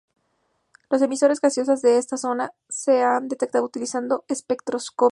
Las 0.89 1.03
emisiones 1.03 1.39
gaseosas 1.41 1.83
de 1.83 1.99
esta 1.99 2.17
zona 2.17 2.55
se 2.69 3.03
han 3.03 3.27
detectado 3.27 3.65
utilizando 3.65 4.25
espectroscopía. 4.29 5.09